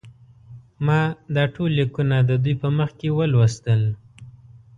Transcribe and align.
ما 0.85 1.01
دا 1.35 1.43
ټول 1.55 1.69
لیکونه 1.79 2.15
د 2.29 2.31
دوی 2.43 2.55
په 2.61 2.69
مخ 2.77 2.89
کې 2.99 3.09
ولوستل. 3.17 3.81